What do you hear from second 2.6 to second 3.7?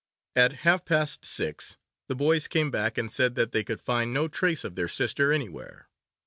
back and said that they